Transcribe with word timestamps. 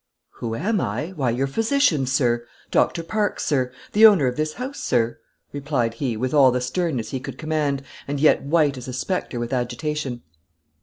"Who 0.39 0.55
am 0.55 0.81
I? 0.81 1.09
Why, 1.15 1.29
your 1.29 1.45
physician, 1.45 2.07
sir; 2.07 2.47
Doctor 2.71 3.03
Parkes, 3.03 3.45
sir; 3.45 3.71
the 3.93 4.03
owner 4.07 4.25
of 4.25 4.35
this 4.35 4.53
house, 4.53 4.79
sir," 4.79 5.19
replied 5.53 5.93
he, 5.93 6.17
with 6.17 6.33
all 6.33 6.49
the 6.49 6.59
sternness 6.59 7.11
he 7.11 7.19
could 7.19 7.37
command, 7.37 7.83
and 8.07 8.19
yet 8.19 8.41
white 8.41 8.79
as 8.79 8.87
a 8.87 8.93
specter 8.93 9.39
with 9.39 9.53
agitation. 9.53 10.23